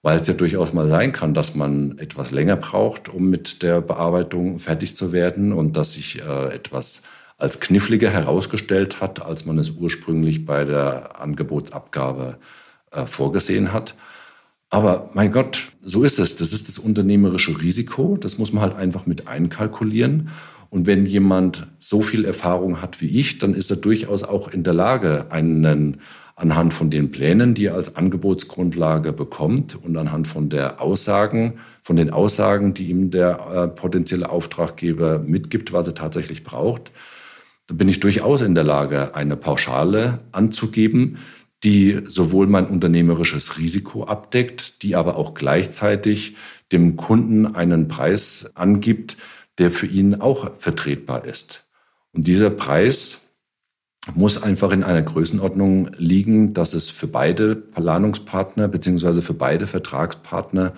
weil 0.00 0.18
es 0.18 0.26
ja 0.28 0.32
durchaus 0.32 0.72
mal 0.72 0.88
sein 0.88 1.12
kann, 1.12 1.34
dass 1.34 1.54
man 1.54 1.98
etwas 1.98 2.30
länger 2.30 2.56
braucht, 2.56 3.10
um 3.10 3.28
mit 3.28 3.62
der 3.62 3.82
Bearbeitung 3.82 4.58
fertig 4.58 4.96
zu 4.96 5.12
werden 5.12 5.52
und 5.52 5.76
dass 5.76 5.92
sich 5.92 6.22
äh, 6.22 6.54
etwas 6.54 7.02
als 7.36 7.60
kniffliger 7.60 8.08
herausgestellt 8.08 9.02
hat, 9.02 9.20
als 9.20 9.44
man 9.44 9.58
es 9.58 9.72
ursprünglich 9.72 10.46
bei 10.46 10.64
der 10.64 11.20
Angebotsabgabe 11.20 12.38
äh, 12.92 13.04
vorgesehen 13.04 13.74
hat. 13.74 13.94
Aber 14.70 15.10
mein 15.14 15.32
Gott, 15.32 15.72
so 15.82 16.02
ist 16.02 16.18
es. 16.18 16.36
Das 16.36 16.52
ist 16.52 16.68
das 16.68 16.78
unternehmerische 16.78 17.60
Risiko. 17.60 18.16
Das 18.16 18.38
muss 18.38 18.52
man 18.52 18.62
halt 18.62 18.76
einfach 18.76 19.06
mit 19.06 19.28
einkalkulieren. 19.28 20.30
Und 20.70 20.86
wenn 20.86 21.06
jemand 21.06 21.68
so 21.78 22.02
viel 22.02 22.24
Erfahrung 22.24 22.82
hat 22.82 23.00
wie 23.00 23.18
ich, 23.18 23.38
dann 23.38 23.54
ist 23.54 23.70
er 23.70 23.76
durchaus 23.76 24.24
auch 24.24 24.48
in 24.48 24.64
der 24.64 24.74
Lage, 24.74 25.26
einen 25.30 26.00
anhand 26.34 26.74
von 26.74 26.90
den 26.90 27.10
Plänen, 27.10 27.54
die 27.54 27.66
er 27.66 27.74
als 27.74 27.96
Angebotsgrundlage 27.96 29.12
bekommt 29.12 29.74
und 29.82 29.96
anhand 29.96 30.28
von 30.28 30.50
der 30.50 30.82
Aussagen, 30.82 31.60
von 31.82 31.96
den 31.96 32.10
Aussagen, 32.10 32.74
die 32.74 32.90
ihm 32.90 33.10
der 33.10 33.38
äh, 33.38 33.68
potenzielle 33.68 34.28
Auftraggeber 34.28 35.20
mitgibt, 35.20 35.72
was 35.72 35.88
er 35.88 35.94
tatsächlich 35.94 36.44
braucht, 36.44 36.92
da 37.68 37.74
bin 37.74 37.88
ich 37.88 38.00
durchaus 38.00 38.42
in 38.42 38.54
der 38.54 38.64
Lage, 38.64 39.14
eine 39.14 39.36
Pauschale 39.36 40.20
anzugeben, 40.30 41.16
die 41.64 42.00
sowohl 42.06 42.46
mein 42.46 42.66
unternehmerisches 42.66 43.58
Risiko 43.58 44.04
abdeckt, 44.04 44.82
die 44.82 44.94
aber 44.94 45.16
auch 45.16 45.34
gleichzeitig 45.34 46.36
dem 46.72 46.96
Kunden 46.96 47.46
einen 47.46 47.88
Preis 47.88 48.50
angibt, 48.54 49.16
der 49.58 49.70
für 49.70 49.86
ihn 49.86 50.16
auch 50.16 50.56
vertretbar 50.56 51.24
ist. 51.24 51.64
Und 52.12 52.26
dieser 52.26 52.50
Preis 52.50 53.20
muss 54.14 54.42
einfach 54.42 54.70
in 54.70 54.84
einer 54.84 55.02
Größenordnung 55.02 55.90
liegen, 55.96 56.52
dass 56.52 56.74
es 56.74 56.90
für 56.90 57.08
beide 57.08 57.56
Planungspartner 57.56 58.68
beziehungsweise 58.68 59.22
für 59.22 59.34
beide 59.34 59.66
Vertragspartner 59.66 60.74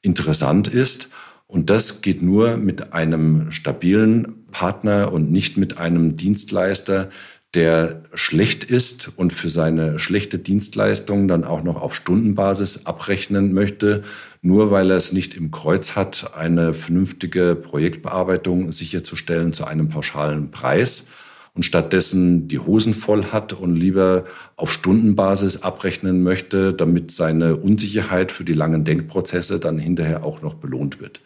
interessant 0.00 0.68
ist 0.68 1.10
und 1.50 1.68
das 1.68 2.00
geht 2.00 2.22
nur 2.22 2.56
mit 2.56 2.92
einem 2.92 3.50
stabilen 3.50 4.46
Partner 4.52 5.12
und 5.12 5.32
nicht 5.32 5.56
mit 5.56 5.78
einem 5.78 6.14
Dienstleister, 6.14 7.10
der 7.54 8.02
schlecht 8.14 8.62
ist 8.62 9.10
und 9.16 9.32
für 9.32 9.48
seine 9.48 9.98
schlechte 9.98 10.38
Dienstleistung 10.38 11.26
dann 11.26 11.44
auch 11.44 11.64
noch 11.64 11.80
auf 11.80 11.96
Stundenbasis 11.96 12.86
abrechnen 12.86 13.52
möchte, 13.52 14.02
nur 14.40 14.70
weil 14.70 14.90
er 14.90 14.96
es 14.96 15.12
nicht 15.12 15.34
im 15.34 15.50
Kreuz 15.50 15.96
hat, 15.96 16.36
eine 16.36 16.74
vernünftige 16.74 17.56
Projektbearbeitung 17.56 18.70
sicherzustellen 18.70 19.52
zu 19.52 19.64
einem 19.64 19.88
pauschalen 19.88 20.52
Preis 20.52 21.06
und 21.52 21.64
stattdessen 21.64 22.46
die 22.46 22.60
Hosen 22.60 22.94
voll 22.94 23.26
hat 23.26 23.52
und 23.52 23.74
lieber 23.74 24.24
auf 24.54 24.72
Stundenbasis 24.72 25.62
abrechnen 25.62 26.22
möchte, 26.22 26.72
damit 26.72 27.10
seine 27.10 27.56
Unsicherheit 27.56 28.30
für 28.30 28.44
die 28.44 28.52
langen 28.52 28.84
Denkprozesse 28.84 29.58
dann 29.58 29.78
hinterher 29.78 30.24
auch 30.24 30.40
noch 30.40 30.54
belohnt 30.54 31.00
wird. 31.00 31.20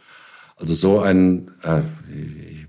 Also 0.57 0.73
so 0.73 1.01
ein, 1.01 1.51
äh, 1.63 1.83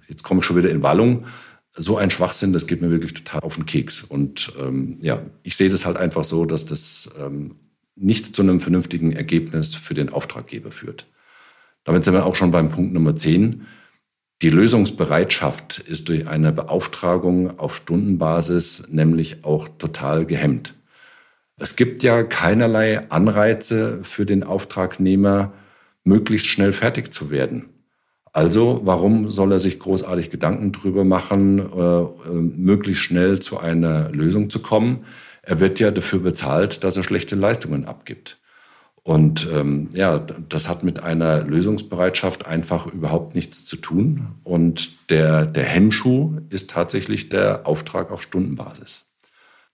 jetzt 0.09 0.23
komme 0.23 0.41
ich 0.41 0.45
schon 0.45 0.57
wieder 0.57 0.69
in 0.69 0.83
Wallung, 0.83 1.25
so 1.75 1.97
ein 1.97 2.09
Schwachsinn, 2.09 2.53
das 2.53 2.67
geht 2.67 2.81
mir 2.81 2.89
wirklich 2.89 3.13
total 3.13 3.41
auf 3.41 3.55
den 3.55 3.65
Keks. 3.65 4.03
Und 4.03 4.53
ähm, 4.59 4.97
ja, 5.01 5.21
ich 5.43 5.57
sehe 5.57 5.69
das 5.69 5.85
halt 5.85 5.97
einfach 5.97 6.23
so, 6.23 6.45
dass 6.45 6.65
das 6.65 7.09
ähm, 7.19 7.55
nicht 7.95 8.35
zu 8.35 8.41
einem 8.41 8.59
vernünftigen 8.59 9.11
Ergebnis 9.11 9.75
für 9.75 9.93
den 9.93 10.09
Auftraggeber 10.09 10.71
führt. 10.71 11.07
Damit 11.83 12.05
sind 12.05 12.13
wir 12.13 12.25
auch 12.25 12.35
schon 12.35 12.51
beim 12.51 12.69
Punkt 12.69 12.93
Nummer 12.93 13.15
10. 13.15 13.65
Die 14.41 14.49
Lösungsbereitschaft 14.49 15.79
ist 15.79 16.09
durch 16.09 16.27
eine 16.27 16.51
Beauftragung 16.51 17.59
auf 17.59 17.75
Stundenbasis 17.75 18.83
nämlich 18.89 19.43
auch 19.43 19.67
total 19.77 20.25
gehemmt. 20.25 20.73
Es 21.57 21.77
gibt 21.77 22.03
ja 22.03 22.23
keinerlei 22.23 23.09
Anreize 23.09 24.03
für 24.03 24.25
den 24.25 24.43
Auftragnehmer, 24.43 25.53
möglichst 26.03 26.47
schnell 26.47 26.73
fertig 26.73 27.13
zu 27.13 27.29
werden. 27.29 27.69
Also 28.35 28.81
warum 28.83 29.31
soll 29.31 29.53
er 29.53 29.59
sich 29.59 29.79
großartig 29.79 30.29
Gedanken 30.29 30.73
drüber 30.73 31.05
machen, 31.05 31.57
äh, 31.59 32.01
äh, 32.01 32.09
möglichst 32.33 33.03
schnell 33.03 33.39
zu 33.39 33.59
einer 33.59 34.09
Lösung 34.09 34.49
zu 34.49 34.59
kommen? 34.59 35.05
Er 35.41 35.61
wird 35.61 35.79
ja 35.79 35.89
dafür 35.89 36.19
bezahlt, 36.19 36.83
dass 36.83 36.97
er 36.97 37.03
schlechte 37.03 37.37
Leistungen 37.37 37.85
abgibt. 37.85 38.37
Und 39.03 39.47
ähm, 39.53 39.87
ja, 39.93 40.19
das 40.19 40.67
hat 40.67 40.83
mit 40.83 41.01
einer 41.01 41.43
Lösungsbereitschaft 41.43 42.45
einfach 42.45 42.87
überhaupt 42.87 43.35
nichts 43.35 43.63
zu 43.63 43.77
tun. 43.77 44.27
Und 44.43 45.09
der, 45.09 45.45
der 45.45 45.63
Hemmschuh 45.63 46.41
ist 46.49 46.71
tatsächlich 46.71 47.29
der 47.29 47.65
Auftrag 47.65 48.11
auf 48.11 48.21
Stundenbasis. 48.21 49.05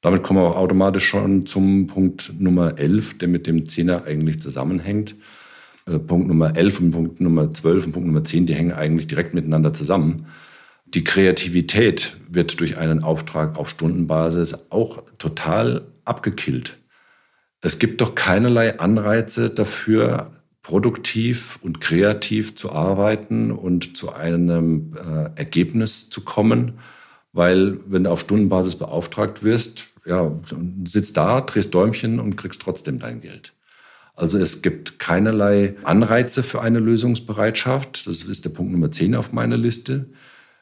Damit 0.02 0.22
kommen 0.22 0.40
wir 0.40 0.52
auch 0.52 0.58
automatisch 0.58 1.08
schon 1.08 1.48
zum 1.48 1.88
Punkt 1.88 2.34
Nummer 2.38 2.78
11, 2.78 3.18
der 3.18 3.28
mit 3.28 3.48
dem 3.48 3.68
Zehner 3.68 4.04
eigentlich 4.06 4.40
zusammenhängt. 4.40 5.16
Äh, 5.92 6.00
Punkt 6.00 6.28
Nummer 6.28 6.56
11 6.56 6.80
und 6.80 6.92
Punkt 6.92 7.22
Nummer 7.22 7.54
12 7.54 7.88
und 7.88 7.92
Punkt 7.92 8.08
Nummer 8.08 8.24
10, 8.24 8.46
die 8.46 8.56
hängen 8.56 8.74
eigentlich 8.74 9.08
direkt 9.08 9.34
miteinander 9.34 9.74
zusammen. 9.74 10.28
Die 10.86 11.04
Kreativität 11.04 12.18
wird 12.30 12.60
durch 12.60 12.78
einen 12.78 13.04
Auftrag 13.04 13.58
auf 13.58 13.70
Stundenbasis 13.70 14.58
auch 14.70 15.04
total 15.18 15.88
abgekillt. 16.04 16.78
Es 17.62 17.80
gibt 17.80 18.02
doch 18.02 18.16
keinerlei 18.16 18.80
Anreize 18.80 19.50
dafür, 19.50 20.32
produktiv 20.64 21.60
und 21.62 21.82
kreativ 21.82 22.56
zu 22.56 22.72
arbeiten 22.72 23.52
und 23.52 23.96
zu 23.98 24.14
einem 24.14 24.94
äh, 24.96 25.40
Ergebnis 25.40 26.10
zu 26.10 26.22
kommen, 26.22 26.80
weil 27.34 27.80
wenn 27.88 28.04
du 28.04 28.12
auf 28.12 28.22
Stundenbasis 28.22 28.76
beauftragt 28.76 29.44
wirst, 29.44 29.88
ja, 30.06 30.32
sitzt 30.84 31.18
da, 31.18 31.42
drehst 31.42 31.74
Däumchen 31.74 32.20
und 32.20 32.36
kriegst 32.36 32.62
trotzdem 32.62 33.00
dein 33.00 33.22
Geld. 33.22 33.54
Also 34.16 34.38
es 34.38 34.62
gibt 34.62 35.00
keinerlei 35.00 35.76
Anreize 35.84 36.44
für 36.44 36.62
eine 36.62 36.80
Lösungsbereitschaft. 36.80 38.06
Das 38.08 38.22
ist 38.24 38.46
der 38.46 38.50
Punkt 38.52 38.72
Nummer 38.72 38.92
10 38.92 39.16
auf 39.16 39.32
meiner 39.32 39.58
Liste. 39.58 40.10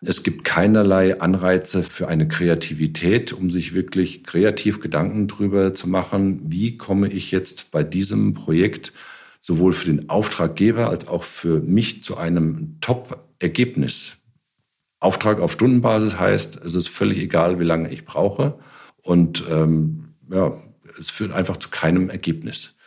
Es 0.02 0.24
gibt 0.24 0.46
keinerlei 0.46 1.20
Anreize 1.20 1.84
für 1.84 2.08
eine 2.08 2.28
Kreativität, 2.28 3.34
um 3.34 3.50
sich 3.50 3.74
wirklich 3.74 4.24
kreativ 4.24 4.80
Gedanken 4.80 5.28
darüber 5.28 5.74
zu 5.74 5.90
machen, 5.90 6.40
wie 6.46 6.78
komme 6.78 7.10
ich 7.10 7.32
jetzt 7.32 7.72
bei 7.72 7.84
diesem 7.84 8.34
Projekt 8.34 8.94
sowohl 9.42 9.74
für 9.74 9.88
den 9.88 10.10
Auftraggeber 10.10 10.90
als 10.90 11.08
auch 11.08 11.24
für 11.24 11.60
mich 11.60 12.04
zu 12.04 12.18
einem 12.18 12.78
Top-Ergebnis. 12.80 14.18
Auftrag 15.02 15.40
auf 15.40 15.54
Stundenbasis 15.54 16.20
heißt, 16.20 16.64
es 16.64 16.76
ist 16.76 16.90
völlig 16.90 17.20
egal, 17.20 17.60
wie 17.60 17.66
lange 17.66 17.92
ich 17.92 18.06
brauche. 18.06 18.60
Und 19.02 19.46
ähm, 19.50 20.14
ja, 20.32 20.62
es 20.98 21.10
führt 21.10 21.32
einfach 21.32 21.58
zu 21.58 21.70
keinem 21.70 22.10
Ergebnis. 22.10 22.78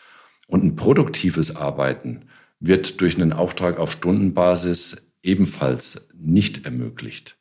Und 0.52 0.64
ein 0.64 0.76
produktives 0.76 1.56
Arbeiten 1.56 2.26
wird 2.60 3.00
durch 3.00 3.14
einen 3.16 3.32
Auftrag 3.32 3.78
auf 3.78 3.90
Stundenbasis 3.90 4.98
ebenfalls 5.22 6.08
nicht 6.14 6.66
ermöglicht. 6.66 7.38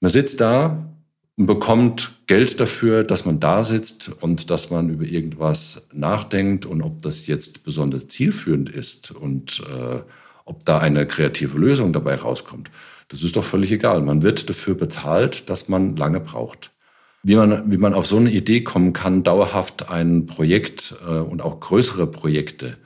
Man 0.00 0.10
sitzt 0.10 0.38
da 0.42 0.92
und 1.38 1.46
bekommt 1.46 2.20
Geld 2.26 2.60
dafür, 2.60 3.02
dass 3.02 3.24
man 3.24 3.40
da 3.40 3.62
sitzt 3.62 4.10
und 4.20 4.50
dass 4.50 4.68
man 4.68 4.90
über 4.90 5.04
irgendwas 5.04 5.86
nachdenkt 5.94 6.66
und 6.66 6.82
ob 6.82 7.00
das 7.00 7.28
jetzt 7.28 7.64
besonders 7.64 8.08
zielführend 8.08 8.68
ist 8.68 9.12
und 9.12 9.62
äh, 9.66 10.02
ob 10.44 10.66
da 10.66 10.80
eine 10.80 11.06
kreative 11.06 11.56
Lösung 11.56 11.94
dabei 11.94 12.16
rauskommt. 12.16 12.70
Das 13.08 13.22
ist 13.22 13.36
doch 13.36 13.44
völlig 13.44 13.72
egal. 13.72 14.02
Man 14.02 14.20
wird 14.20 14.50
dafür 14.50 14.74
bezahlt, 14.74 15.48
dass 15.48 15.70
man 15.70 15.96
lange 15.96 16.20
braucht. 16.20 16.71
Wie 17.24 17.36
man, 17.36 17.70
wie 17.70 17.76
man 17.76 17.94
auf 17.94 18.06
so 18.06 18.16
eine 18.16 18.32
Idee 18.32 18.62
kommen 18.62 18.92
kann, 18.92 19.22
dauerhaft 19.22 19.88
ein 19.90 20.26
Projekt 20.26 20.96
äh, 21.06 21.18
und 21.18 21.40
auch 21.40 21.60
größere 21.60 22.06
Projekte 22.06 22.78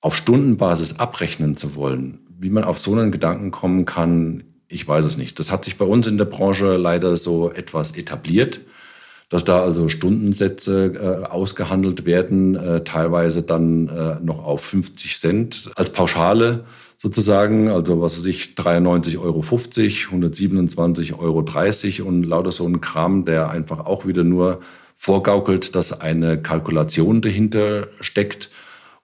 auf 0.00 0.14
Stundenbasis 0.14 0.98
abrechnen 0.98 1.56
zu 1.56 1.74
wollen, 1.74 2.20
wie 2.38 2.50
man 2.50 2.64
auf 2.64 2.78
so 2.78 2.92
einen 2.92 3.10
Gedanken 3.10 3.50
kommen 3.50 3.84
kann, 3.84 4.44
ich 4.68 4.86
weiß 4.86 5.04
es 5.04 5.16
nicht. 5.16 5.38
Das 5.38 5.50
hat 5.50 5.64
sich 5.64 5.78
bei 5.78 5.84
uns 5.84 6.06
in 6.06 6.18
der 6.18 6.24
Branche 6.26 6.76
leider 6.76 7.16
so 7.16 7.50
etwas 7.50 7.96
etabliert, 7.96 8.60
dass 9.28 9.44
da 9.44 9.62
also 9.62 9.88
Stundensätze 9.88 10.92
äh, 11.24 11.26
ausgehandelt 11.26 12.04
werden, 12.04 12.54
äh, 12.54 12.84
teilweise 12.84 13.42
dann 13.42 13.88
äh, 13.88 14.20
noch 14.20 14.44
auf 14.44 14.62
50 14.64 15.18
Cent 15.18 15.70
als 15.74 15.90
Pauschale 15.90 16.64
sozusagen, 17.04 17.68
also 17.68 18.00
was 18.00 18.16
weiß 18.16 18.24
ich, 18.24 18.54
93,50 18.56 19.18
Euro, 19.18 19.40
127,30 19.40 21.18
Euro 21.18 22.08
und 22.08 22.22
lauter 22.22 22.50
so 22.50 22.66
ein 22.66 22.80
Kram, 22.80 23.26
der 23.26 23.50
einfach 23.50 23.80
auch 23.80 24.06
wieder 24.06 24.24
nur 24.24 24.60
vorgaukelt, 24.96 25.74
dass 25.74 26.00
eine 26.00 26.40
Kalkulation 26.40 27.20
dahinter 27.20 27.88
steckt, 28.00 28.48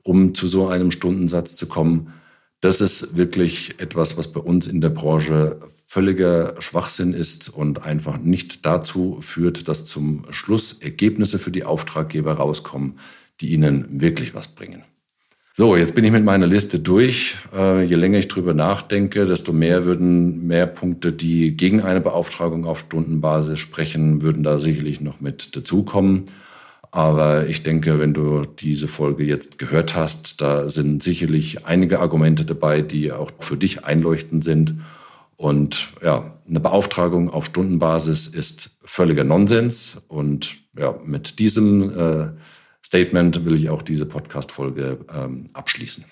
um 0.03 0.35
zu 0.35 0.47
so 0.49 0.69
einem 0.69 0.93
Stundensatz 0.93 1.57
zu 1.57 1.67
kommen. 1.67 2.15
Das 2.63 2.81
ist 2.81 3.19
wirklich 3.19 3.79
etwas, 3.79 4.17
was 4.17 4.29
bei 4.29 4.41
uns 4.41 4.67
in 4.67 4.81
der 4.81 4.89
Branche 4.89 5.61
völliger 5.87 6.55
Schwachsinn 6.59 7.13
ist 7.13 7.51
und 7.51 7.83
einfach 7.83 8.17
nicht 8.17 8.65
dazu 8.65 9.19
führt, 9.21 9.69
dass 9.69 9.85
zum 9.85 10.23
Schluss 10.31 10.73
Ergebnisse 10.73 11.39
für 11.39 11.51
die 11.51 11.65
Auftraggeber 11.65 12.33
rauskommen, 12.33 12.99
die 13.43 13.53
ihnen 13.53 14.01
wirklich 14.01 14.33
was 14.35 14.49
bringen. 14.49 14.85
So, 15.53 15.75
jetzt 15.75 15.95
bin 15.95 16.05
ich 16.05 16.13
mit 16.13 16.25
meiner 16.25 16.47
Liste 16.47 16.79
durch. 16.79 17.37
Äh, 17.53 17.83
je 17.83 17.97
länger 17.97 18.19
ich 18.19 18.29
drüber 18.29 18.55
nachdenke, 18.55 19.27
desto 19.27 19.53
mehr 19.53 19.85
würden 19.85 20.47
mehr 20.47 20.67
Punkte, 20.67 21.13
die 21.13 21.57
gegen 21.57 21.83
eine 21.83 22.01
Beauftragung 22.01 22.67
auf 22.67 22.79
Stundenbasis 22.79 23.59
sprechen, 23.59 24.23
würden 24.23 24.45
da 24.45 24.59
sicherlich 24.59 25.01
noch 25.01 25.21
mit 25.21 25.57
dazukommen. 25.57 26.27
Aber 26.93 27.49
ich 27.49 27.65
denke, 27.65 27.99
wenn 27.99 28.15
du 28.15 28.45
diese 28.45 28.87
Folge 28.87 29.25
jetzt 29.25 29.59
gehört 29.59 29.97
hast, 29.97 30.41
da 30.41 30.69
sind 30.69 31.03
sicherlich 31.03 31.67
einige 31.67 32.01
Argumente 32.01 32.45
dabei, 32.45 32.81
die 32.81 33.11
auch 33.11 33.33
für 33.41 33.57
dich 33.57 33.85
einleuchtend 33.85 34.45
sind. 34.45 34.77
Und 35.37 35.89
ja, 36.03 36.39
eine 36.49 36.61
Beauftragung 36.61 37.29
auf 37.29 37.47
Stundenbasis 37.47 38.29
ist 38.29 38.71
völliger 38.83 39.25
Nonsens. 39.25 40.01
Und 40.07 40.59
ja, 40.79 40.95
mit 41.05 41.41
diesem 41.41 41.91
äh, 41.91 42.29
Statement 42.91 43.45
will 43.45 43.55
ich 43.55 43.71
auch 43.71 43.83
diese 43.83 44.05
Podcast-Folge 44.05 44.99
ähm, 45.15 45.49
abschließen. 45.53 46.05